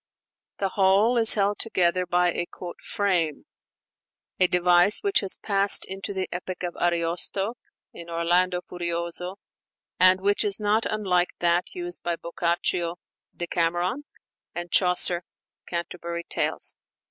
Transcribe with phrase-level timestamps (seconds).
[0.57, 2.47] The whole is held together by a
[2.81, 3.45] "frame";
[4.39, 7.53] a device which has passed into the epic of Ariosto
[7.93, 12.95] ('Orlando Furioso,' xxviii.), and which is not unlike that used by Boccaccio
[13.37, 14.05] ('Decameron')
[14.55, 15.23] and Chaucer
[15.67, 16.77] ('Canterbury Tales').